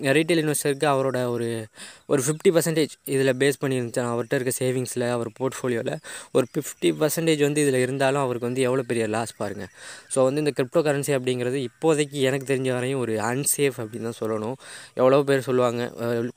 ரீட்டைல் 0.03 0.43
இன்வெஸ்டருக்கு 0.45 0.87
அவரோட 0.95 1.27
ஒரு 1.29 1.67
ஒரு 2.07 2.23
ஃபிஃப்டி 2.23 2.49
பர்சன்டேஜ் 2.49 2.95
இதில் 3.05 3.37
பேஸ் 3.39 3.59
பண்ணியிருந்துச்சு. 3.61 4.01
அவர்கிட்ட 4.05 4.35
இருக்க 4.35 4.53
சேவிங்ஸில் 4.65 5.11
அவர் 5.11 5.29
போர்ட்ஃபோலியோவில் 5.41 5.97
ஒரு 6.33 6.47
ஃபிஃப்டி 6.55 6.89
பர்சன்டேஜ் 7.01 7.41
வந்து 7.41 7.61
இதில் 7.67 7.75
இருந்தாலும் 7.75 8.21
அவருக்கு 8.21 8.47
வந்து 8.47 8.61
எவ்வளோ 8.61 8.83
பெரிய 8.83 9.07
லாஸ் 9.07 9.37
பாருங்கள் 9.37 9.67
ஸோ 10.15 10.23
வந்து 10.23 10.43
இந்த 10.43 10.53
கிரிப்டோ 10.57 10.77
கரன்சி 10.77 11.13
அப்படிங்கிறது 11.19 11.67
இப்போதைக்கு 11.69 12.11
எனக்கு 12.11 12.55
தெரிஞ்ச 12.55 12.73
வரையும் 12.73 13.01
ஒரு 13.01 13.15
அன்சேஃப் 13.17 13.79
அப்படின்னு 13.79 14.09
தான் 14.09 14.21
சொல்லணும். 14.21 14.55
எவ்வளோ 14.95 15.23
பேர் 15.23 15.41
சொல்லுவாங்க 15.41 15.83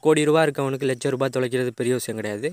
கோடி 0.05 0.21
ரூபா 0.29 0.41
இருக்கவனுக்கு 0.47 0.87
லட்ச 0.91 1.11
ரூபாய் 1.15 1.33
தொலைக்கிறது 1.37 1.71
பெரிய 1.79 1.93
விஷயம் 1.99 2.19
கிடையாது. 2.19 2.49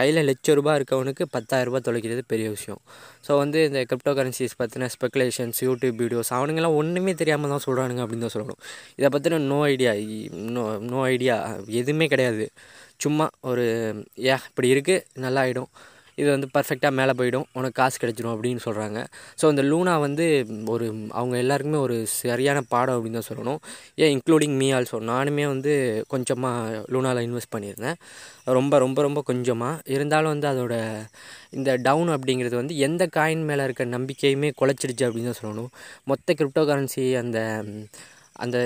கையில் 0.00 0.20
லட்ச 0.30 0.54
ரூபாய் 0.58 0.78
இருக்கவனுக்கு 0.80 1.24
பத்தாயிரம் 1.36 1.68
ரூபாய் 1.70 1.84
தொலைக்கிறது 1.88 2.22
பெரிய 2.32 2.48
விஷயம். 2.56 2.80
ஸோ 3.26 3.32
வந்து 3.42 3.58
இந்த 3.68 3.82
கிரிப்டோ 3.90 4.14
கரன்சிஸ் 4.18 4.56
பற்றின 4.62 4.88
ஸ்பெகுலேஷன்ஸ் 4.96 5.60
யூடியூப் 5.68 5.98
வீடியோஸ் 6.04 6.32
அவனுங்கெல்லாம் 6.38 6.78
ஒன்றுமே 6.82 7.14
தெரியாமல் 7.22 7.54
தான் 7.54 7.64
சொல்கிறானுங்க 7.66 8.02
அப்படின்னு 8.06 8.26
தான் 8.26 8.36
சொல்லணும். 8.36 8.60
இதை 9.00 9.10
பற்றின 9.16 9.42
no 9.52 9.60
idea 9.74 9.92
no 10.56 10.64
no 10.92 11.00
idea 11.14 11.36
எதுவுமே 11.80 12.08
கிடையாது. 12.14 12.46
சும்மா 13.04 13.26
ஒரு 13.50 13.64
ஏ 14.28 14.34
இப்படி 14.50 14.68
இருக்குது 14.74 15.04
நல்லா 15.24 15.42
ஆகிடும் 15.46 15.70
இது 16.20 16.28
வந்து 16.34 16.48
பர்ஃபெக்டாக 16.56 16.92
மேலே 16.98 17.12
போயிடும். 17.20 17.46
உனக்கு 17.58 17.76
காசு 17.80 17.96
கிடச்சிடும் 18.02 18.32
அப்படின்னு 18.34 18.60
சொல்கிறாங்க 18.66 18.98
ஸோ 19.40 19.44
அந்த 19.52 19.62
லூனா 19.70 19.94
வந்து 20.06 20.26
ஒரு 20.74 20.86
அவங்க 21.18 21.34
எல்லாருக்குமே 21.44 21.78
ஒரு 21.86 21.96
சரியான 22.20 22.62
பாடம் 22.72 22.96
அப்படின்னு 22.96 23.20
தான் 23.20 23.28
சொல்லணும். 23.30 23.60
ஏன் 24.02 24.12
இன்க்ளூடிங் 24.16 24.56
மீ 24.62 24.68
ஆல்சோ 24.78 25.00
நானுமே 25.12 25.46
வந்து 25.54 25.72
கொஞ்சமாக 26.14 26.82
லூனாவில் 26.94 27.24
இன்வெஸ்ட் 27.28 27.52
பண்ணியிருந்தேன். 27.54 27.98
ரொம்ப 28.58 28.74
ரொம்ப 28.84 28.98
ரொம்ப 29.06 29.20
கொஞ்சமாக 29.30 29.82
இருந்தாலும் 29.94 30.32
வந்து 30.34 30.48
அதோட 30.52 30.74
இந்த 31.58 31.70
டவுன் 31.88 32.10
அப்படிங்கிறது 32.16 32.56
வந்து 32.60 32.76
எந்த 32.86 33.02
காயின் 33.16 33.48
மேலே 33.50 33.64
இருக்க 33.68 33.84
நம்பிக்கையுமே 33.96 34.50
குலைச்சிடுச்சு 34.60 35.06
அப்படின்னு 35.08 35.30
தான் 35.32 35.40
சொல்லணும். 35.42 35.72
மொத்த 36.12 36.34
கிரிப்டோ 36.40 36.64
கரன்சி 36.70 37.04
அந்த 37.22 37.40
அந்த 38.44 38.58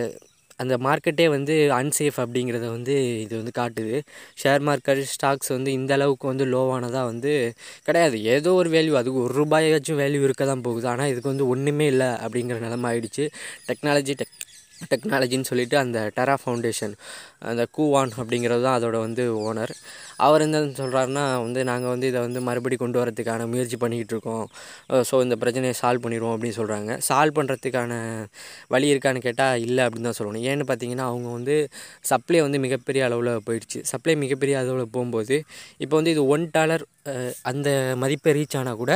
அந்த 0.63 0.75
மார்க்கெட்டே 0.87 1.27
வந்து 1.37 1.55
அன்சேஃப் 1.79 2.19
அப்படிங்கிறத 2.25 2.67
வந்து 2.77 2.95
இது 3.25 3.35
வந்து 3.41 3.55
காட்டுது. 3.61 3.97
ஷேர் 4.43 4.63
மார்க்கெட் 4.69 5.03
ஸ்டாக்ஸ் 5.15 5.53
வந்து 5.57 5.71
இந்த 5.79 5.93
அளவுக்கு 5.99 6.27
வந்து 6.33 6.47
லோவானதாக 6.55 7.05
வந்து 7.13 7.33
கிடையாது. 7.89 8.17
ஏதோ 8.35 8.53
ஒரு 8.61 8.71
வேல்யூ 8.77 8.95
அதுக்கு 9.03 9.21
ஒரு 9.27 9.35
ரூபாயாச்சும் 9.41 10.01
வேல்யூ 10.05 10.23
இருக்க 10.29 10.45
தான் 10.53 10.65
போகுது. 10.69 10.89
ஆனால் 10.95 11.11
இதுக்கு 11.13 11.33
வந்து 11.35 11.49
ஒன்றுமே 11.55 11.87
இல்லை 11.95 12.11
அப்படிங்கிற 12.25 12.59
நிலமை 12.67 12.89
ஆயிடுச்சு. 12.93 13.27
டெக்னாலஜி 13.71 14.15
டெக் 14.23 14.37
டெக்னாலஜின்னு 14.91 15.49
சொல்லிட்டு 15.51 15.77
அந்த 15.83 15.99
டெரா 16.17 16.35
ஃபவுண்டேஷன் 16.43 16.95
அந்த 17.51 17.63
கூவான் 17.77 18.13
அப்படிங்கிறது 18.21 18.63
தான் 18.67 18.77
அதோட 18.79 18.97
வந்து 19.07 19.25
ஓனர் 19.49 19.73
அவர் 20.27 20.45
என்ன 20.47 20.59
சொல்கிறாருன்னா 20.81 21.25
வந்து 21.45 21.61
நாங்கள் 21.71 21.93
வந்து 21.95 22.09
இதை 22.13 22.21
வந்து 22.27 22.41
மறுபடி 22.49 22.77
கொண்டு 22.83 22.99
வரதுக்கான 23.03 23.47
முயற்சி 23.53 23.77
பண்ணிக்கிட்டு 23.85 24.15
இருக்கோம். 24.17 24.45
ஸோ 25.09 25.15
இந்த 25.27 25.37
பிரச்சனையை 25.43 25.75
சால்வ் 25.81 26.05
பண்ணிடுவோம் 26.05 26.35
அப்படின்னு 26.37 26.59
சொல்கிறாங்க 26.61 26.97
சால்வ் 27.09 27.37
பண்ணுறதுக்கான 27.39 27.93
வழி 28.75 28.89
இருக்கான்னு 28.93 29.25
கேட்டால் 29.27 29.63
இல்லை 29.67 29.83
அப்படின்னு 29.87 30.09
தான் 30.11 30.19
சொல்லணும். 30.21 30.45
ஏன்னு 30.51 30.67
பார்த்தீங்கன்னா 30.71 31.07
அவங்க 31.13 31.29
வந்து 31.39 31.57
சப்ளை 32.11 32.41
வந்து 32.47 32.61
மிகப்பெரிய 32.67 33.03
அளவில் 33.09 33.33
போயிடுச்சு. 33.49 33.81
சப்ளை 33.93 34.17
மிகப்பெரிய 34.25 34.57
அளவில் 34.63 34.93
போகும்போது 34.97 35.39
இப்போ 35.85 35.95
வந்து 36.01 36.15
இது 36.17 36.25
ஒன் 36.37 36.47
டாலர் 36.57 36.85
அந்த 37.51 37.69
மதிப்பை 38.03 38.33
ரீச் 38.39 38.59
ஆனால் 38.61 38.81
கூட 38.83 38.93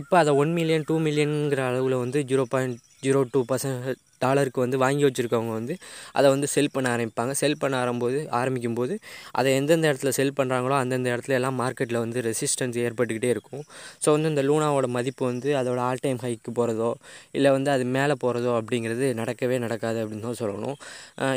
இப்போ 0.00 0.14
அதை 0.22 0.32
ஒன் 0.42 0.52
மில்லியன் 0.58 0.86
டூ 0.88 0.96
மில்லியனுங்கிற 1.06 1.62
அளவில் 1.70 2.02
வந்து 2.04 2.20
zero 2.30 2.44
point 2.54 2.78
zero 3.04 3.20
two 3.34 3.40
percent 3.50 4.00
டாலருக்கு 4.24 4.60
வந்து 4.64 4.78
வாங்கி 4.84 5.04
வச்சுருக்கவங்க 5.08 5.52
வந்து 5.60 5.76
அதை 6.18 6.26
வந்து 6.34 6.48
செல் 6.54 6.72
பண்ண 6.74 6.86
ஆரம்பிப்பாங்க. 6.94 7.32
செல் 7.42 7.58
பண்ண 7.62 7.74
ஆரம்போது 7.82 8.18
ஆரம்பிக்கும் 8.40 8.78
போது 8.80 8.94
அதை 9.38 9.48
எந்தெந்த 9.58 9.86
இடத்துல 9.90 10.12
செல் 10.18 10.34
பண்ணுறாங்களோ 10.38 10.76
அந்தந்த 10.82 11.08
இடத்துல 11.14 11.36
எல்லாம் 11.40 11.56
மார்க்கெட்டில் 11.62 12.00
வந்து 12.04 12.18
ரெசிஸ்டன்ஸ் 12.28 12.78
ஏற்பட்டுக்கிட்டே 12.86 13.30
இருக்கும். 13.34 13.64
ஸோ 14.04 14.08
வந்து 14.16 14.30
இந்த 14.32 14.44
லூனாவோட 14.48 14.86
மதிப்பு 14.96 15.24
வந்து 15.32 15.50
அதோட 15.60 15.80
ஆல் 15.88 16.02
டைம் 16.04 16.20
ஹைக்கு 16.24 16.50
போகிறதோ 16.58 16.90
இல்லை 17.38 17.52
வந்து 17.56 17.70
அது 17.76 17.84
மேலே 17.96 18.16
போகிறதோ 18.24 18.52
அப்படிங்கிறது 18.60 19.06
நடக்கவே 19.20 19.58
நடக்காது 19.66 19.98
அப்படின்னு 20.02 20.26
தான் 20.28 20.38
சொல்லணும். 20.42 20.76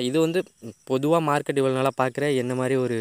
இது 0.09 0.17
வந்து 0.25 0.39
பொதுவாக 0.91 1.21
மார்க்கெட் 1.29 1.59
இவ்வளோ 1.61 1.75
நாளாக 1.79 1.95
பார்க்குற 2.01 2.25
என்ன 2.43 2.53
மாதிரி 2.61 2.75
ஒரு 2.85 2.97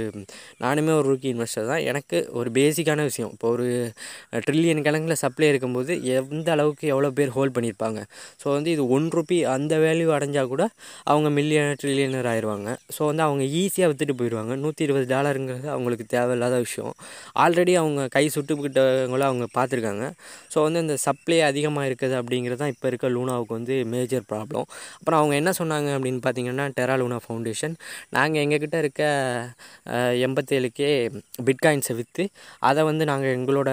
நானுமே 0.64 0.93
ஒரு 0.99 1.07
ரூக்கி 1.11 1.28
இன்வெஸ்டர் 1.35 1.69
தான். 1.71 1.83
எனக்கு 1.90 2.19
ஒரு 2.38 2.49
பேசிக்கான 2.59 3.05
விஷயம். 3.11 3.33
இப்போ 3.37 3.49
ஒரு 3.57 3.66
ட்ரில்லியன் 4.47 4.85
கணக்கில் 4.87 5.21
சப்ளை 5.25 5.49
இருக்கும்போது 5.52 5.93
எந்த 6.19 6.49
அளவுக்கு 6.57 6.87
எவ்வளோ 6.95 7.11
பேர் 7.19 7.35
ஹோல்ட் 7.37 7.55
பண்ணியிருப்பாங்க. 7.57 8.00
ஸோ 8.43 8.47
வந்து 8.57 8.71
இது 8.76 8.85
ஒன் 8.97 9.09
ருபி 9.16 9.38
அந்த 9.57 9.75
வேல்யூ 9.85 10.09
அடைஞ்சால் 10.16 10.50
கூட 10.52 10.62
அவங்க 11.12 11.28
மில்லியன் 11.38 11.73
ட்ரில்லியனர் 11.80 12.28
ஆயிடுவாங்க 12.33 12.68
ஸோ 12.97 13.02
வந்து 13.11 13.23
அவங்க 13.26 13.45
ஈஸியாக 13.61 13.88
விற்றுட்டு 13.90 14.16
போயிடுவாங்க 14.21 14.54
நூற்றி 14.62 14.85
இருபது 14.87 15.06
டாலருங்கிறது 15.14 15.68
அவங்களுக்கு 15.75 16.06
தேவையில்லாத 16.14 16.56
விஷயம். 16.66 16.95
ஆல்ரெடி 17.45 17.75
அவங்க 17.83 18.02
கை 18.16 18.25
சுட்டுக்கிட்டவங்களும் 18.37 19.28
அவங்க 19.30 19.47
பார்த்துருக்காங்க. 19.56 20.04
ஸோ 20.52 20.59
வந்து 20.66 20.83
இந்த 20.85 20.97
சப்ளை 21.06 21.38
அதிகமாக 21.50 21.88
இருக்குது 21.90 22.16
அப்படிங்கிறது 22.21 22.61
தான் 22.62 22.73
இப்போ 22.75 22.87
இருக்க 22.90 23.11
லூனாவுக்கு 23.16 23.54
வந்து 23.59 23.76
மேஜர் 23.95 24.26
ப்ராப்ளம் 24.33 24.66
அப்புறம் 24.99 25.21
அவங்க 25.21 25.35
என்ன 25.40 25.50
சொன்னாங்க 25.61 25.88
அப்படின்னு 25.97 26.23
பார்த்தீங்கன்னா 26.26 26.66
டெரா 26.78 26.97
லூனா 27.02 27.18
ஃபவுண்டேஷன் 27.25 27.75
நாங்கள் 28.16 28.42
எங்ககிட்ட 28.45 28.76
இருக்க 28.85 29.02
எண்பத்தேழுக்கே 30.26 30.90
பிட்காயின்ஸை 31.49 31.95
விற்று 32.00 32.25
அதை 32.68 32.83
வந்து 32.90 33.04
நாங்கள் 33.11 33.35
எங்களோட 33.38 33.71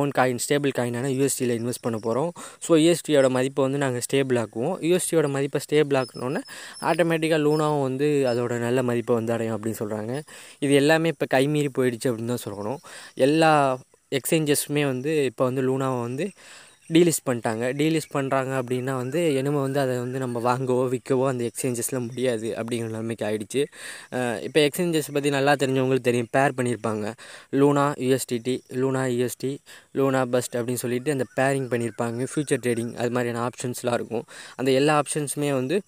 ஓன் 0.00 0.12
காயின் 0.18 0.42
ஸ்டேபிள் 0.44 0.72
காயினான 0.78 1.10
யூஎஸ்டியில் 1.16 1.54
இன்வெஸ்ட் 1.58 1.84
பண்ண 1.86 1.98
போகிறோம் 2.06 2.30
ஸோ 2.66 2.70
யூஎஸ்டியோட 2.84 3.28
மதிப்பை 3.36 3.62
வந்து 3.66 3.80
நாங்கள் 3.84 4.04
ஸ்டேபிள் 4.06 4.38
ஆக்குவோம். 4.42 4.74
யூஎஸ்டியோட 4.88 5.26
மதிப்பு 5.28 5.39
ஸ்டேபிள் 5.48 5.98
ஆக்கணுன்னே 5.98 6.42
ஆட்டோமேட்டிக்காக 6.80 7.40
லூனாவும் 7.40 7.82
வந்து 7.82 8.08
அதோட 8.28 8.58
நல்ல 8.58 8.82
மதிப்பை 8.82 9.14
வந்து 9.14 9.32
அடையும் 9.32 9.56
அப்படின்னு 9.56 9.80
சொல்கிறாங்க 9.80 10.20
இது 10.58 10.74
எல்லாமே 10.74 11.08
இப்போ 11.08 11.26
கைமீறி 11.36 11.68
போயிடுச்சு 11.78 12.08
அப்படின்னு 12.10 12.26
தான் 12.26 12.44
சொல்லணும். 12.44 12.78
எல்லா 13.14 13.78
எக்ஸ்சேஞ்சஸுமே 14.12 14.84
வந்து 14.84 15.24
இப்போ 15.24 15.44
வந்து 15.44 15.62
லூனாவை 15.62 16.00
வந்து 16.00 16.32
டீலிஸ்ட் 16.94 17.24
பண்ணிட்டாங்க. 17.28 17.64
டீலிஸ்ட் 17.80 18.12
பண்ணுறாங்க 18.16 18.52
அப்படின்னா 18.60 18.94
வந்து 19.02 19.20
என்னமோ 19.40 19.60
வந்து 19.66 19.80
அதை 19.84 19.94
வந்து 20.04 20.18
நம்ம 20.24 20.40
வாங்கவோ 20.48 20.84
விற்கவோ 20.94 21.24
அந்த 21.32 21.42
எக்ஸ்சேஞ்சஸில் 21.50 21.98
முடியாது 22.08 22.48
அப்படிங்கிற 22.60 22.88
நிலைமைக்கு 22.92 23.24
ஆகிடுச்சு 23.28 23.62
இப்போ 24.46 24.58
எக்ஸ்சேஞ்சஸ் 24.66 25.10
பற்றி 25.16 25.30
நல்லா 25.36 25.52
தெரிஞ்சவங்களுக்கு 25.62 26.06
தெரியும். 26.08 26.30
பேர் 26.36 26.56
பண்ணியிருப்பாங்க 26.58 27.12
Luna 27.60 27.86
USDT 28.06 28.56
Luna 28.80 29.02
UST 29.16 29.52
Luna 29.98 30.22
bust 30.34 30.56
அப்படின்னு 30.58 30.82
சொல்லிட்டு 30.84 31.14
அந்த 31.16 31.26
பேரிங் 31.38 31.68
பண்ணியிருப்பாங்க 31.72 32.28
ஃப்யூச்சர் 32.32 32.62
ட்ரேடிங் 32.64 32.92
அது 33.02 33.12
மாதிரியான 33.16 33.42
ஆப்ஷன்ஸ்லாம் 33.48 33.96
இருக்கும். 34.00 34.24
அந்த 34.60 34.70
எல்லா 34.80 34.94
ஆப்ஷன்ஸுமே 35.02 35.50
வந்து 35.60 35.78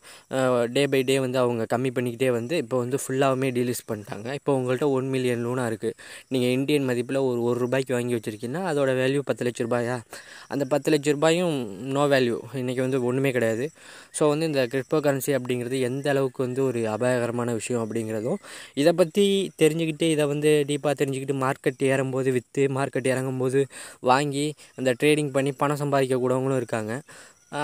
டே 0.77 0.85
பை 0.95 1.03
டே 1.11 1.17
வந்து 1.27 1.41
அவங்க 1.45 1.67
கம்மி 1.75 1.93
பண்ணிக்கிட்டே 1.99 2.31
வந்து 2.39 2.55
இப்போ 2.65 2.77
வந்து 2.85 2.99
ஃபுல்லாகவுமே 3.05 3.51
டீலிஸ்ட் 3.59 3.87
பண்ணிட்டாங்க. 3.91 4.29
இப்போ 4.41 4.51
உங்கள்கிட்ட 4.59 4.89
ஒன் 4.99 5.11
மில்லியன் 5.17 5.45
லூனா 5.47 5.67
இருக்குது 5.73 5.97
நீங்கள் 6.35 6.55
இந்தியன் 6.59 6.87
மதிப்பில் 6.93 7.21
ஒரு 7.29 7.41
ஒரு 7.49 7.59
ரூபாய்க்கு 7.65 7.95
வாங்கி 7.99 8.17
வச்சுருக்கீங்கன்னா 8.19 8.65
அதோட 8.73 8.91
வேல்யூ 9.03 9.23
பத்து 9.31 9.45
லட்ச 9.49 9.67
ரூபாயா? 9.69 9.99
அந்த 10.55 10.65
பத்து 10.73 10.89
லட்ச 10.93 11.15
ரூபாயும் 11.17 11.55
நோ 11.97 12.03
வேல்யூ 12.13 12.37
இன்றைக்கி 12.61 12.81
வந்து 12.85 12.99
ஒன்றுமே 13.09 13.31
கிடையாது. 13.37 13.65
ஸோ 14.19 14.23
வந்து 14.33 14.49
இந்த 14.51 14.63
கிரிப்டோ 14.73 14.99
கரன்சி 15.07 15.33
அப்படிங்கிறது 15.39 15.79
எந்த 15.89 16.07
அளவுக்கு 16.13 16.41
வந்து 16.47 16.61
ஒரு 16.69 16.81
அபாயகரமான 16.95 17.53
விஷயம் 17.61 17.83
அப்படிங்கிறதும் 17.85 18.39
இதை 18.83 18.93
பற்றி 19.01 19.25
தெரிஞ்சுக்கிட்டு 19.63 20.09
இதை 20.15 20.27
வந்து 20.33 20.53
டீப்பாக 20.71 20.95
தெரிஞ்சுக்கிட்டு 21.01 21.37
மார்க்கெட் 21.45 21.83
ஏறும்போது 21.91 22.31
விற்று 22.39 22.65
மார்க்கெட் 22.79 23.11
இறங்கும்போது 23.15 23.63
வாங்கி 24.11 24.47
அந்த 24.79 24.91
ட்ரேடிங் 25.03 25.33
பண்ணி 25.37 25.53
பணம் 25.63 25.81
சம்பாதிக்கக்கூடவங்களும் 25.83 26.61
இருக்காங்க. 26.63 26.93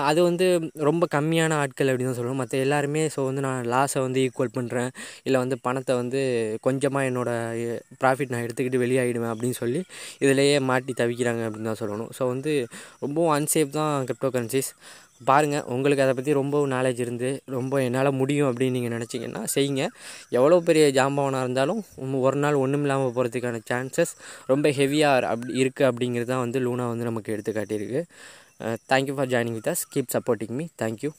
அது 0.07 0.19
வந்து 0.23 0.45
ரொம்ப 0.89 1.03
கம்மியான 1.15 1.57
ஆட்கள் 1.61 1.89
அப்படின்னு 1.91 2.11
தான் 2.11 2.19
சொல்லணும் 2.19 2.41
மற்ற 2.41 2.55
எல்லாருமே 2.65 3.03
ஸோ 3.15 3.19
வந்து 3.29 3.43
நான் 3.47 3.69
லாஸை 3.73 4.01
வந்து 4.05 4.19
ஈக்குவல் 4.25 4.55
பண்ணுறேன் 4.57 4.89
இல்லை 5.27 5.39
வந்து 5.43 5.57
பணத்தை 5.65 5.93
வந்து 6.01 6.21
கொஞ்சமாக 6.67 7.09
என்னோடய 7.09 7.75
ப்ராஃபிட் 8.01 8.33
நான் 8.33 8.45
எடுத்துக்கிட்டு 8.45 8.83
வெளியாகிடுவேன் 8.83 9.33
அப்படின்னு 9.33 9.59
சொல்லி 9.63 9.81
இதிலேயே 10.23 10.57
மாட்டி 10.69 10.93
தவிக்கிறாங்க 11.01 11.43
அப்படின்னு 11.47 11.71
தான் 11.71 11.81
சொல்லணும். 11.83 12.11
ஸோ 12.17 12.23
வந்து 12.33 12.53
ரொம்பவும் 13.05 13.33
அன்சேஃப் 13.37 13.77
தான் 13.79 13.93
கிரிப்டோ 14.09 14.31
கரன்சிஸ் 14.35 14.71
பாருங்கள் 15.27 15.65
உங்களுக்கு 15.75 16.03
அதை 16.03 16.13
பற்றி 16.17 16.33
ரொம்ப 16.39 16.59
நாலேஜ் 16.73 16.99
இருந்து 17.05 17.29
ரொம்ப 17.55 17.81
என்னால் 17.85 18.09
முடியும் 18.19 18.49
அப்படின்னு 18.49 18.75
நீங்கள் 18.77 18.93
நினச்சிங்கன்னா 18.95 19.41
செய்யுங்க. 19.55 19.83
எவ்வளோ 20.37 20.59
பெரிய 20.69 20.85
ஜாம்பவனாக 20.97 21.45
இருந்தாலும் 21.45 21.81
ஒரு 22.27 22.39
நாள் 22.43 22.61
ஒன்றும் 22.63 22.85
இல்லாமல் 22.87 23.15
போகிறதுக்கான 23.17 23.59
சான்சஸ் 23.71 24.13
ரொம்ப 24.51 24.69
ஹெவியாக 24.79 25.31
அப்படி 25.31 25.59
இருக்குது 25.63 25.89
அப்படிங்கிறது 25.89 26.31
தான் 26.33 26.43
வந்து 26.45 26.61
லூனா 26.67 26.85
வந்து 26.93 27.09
நமக்கு 27.09 27.33
எடுத்து 27.35 27.53
காட்டியிருக்கு 27.57 28.03
Uh, 28.59 28.77
thank 28.87 29.07
you 29.07 29.15
for 29.15 29.25
joining 29.25 29.53
with 29.53 29.67
us. 29.67 29.85
Keep 29.85 30.11
supporting 30.11 30.55
me. 30.55 30.69
Thank 30.77 31.03
you. 31.03 31.13